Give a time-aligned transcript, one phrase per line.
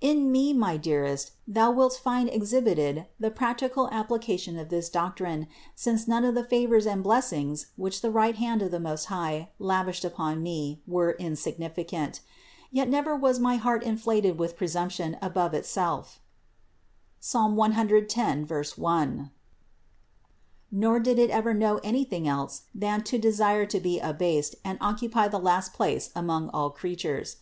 [0.00, 0.10] 241.
[0.26, 6.08] In me, my dearest, thou wilt find exhibited the practical application of this doctrine; since
[6.08, 10.04] none of the favors and blessings, which the right hand of the Most High lavished
[10.04, 12.22] upon me, were insignificant.
[12.72, 16.18] Yet never was my heart inflated with presumption above itself
[17.20, 17.34] (Ps.
[17.36, 19.30] 110, 1),
[20.72, 25.28] nor did it ever know anything else than to desire to be abased and occupy
[25.28, 27.36] the last place among all creatures.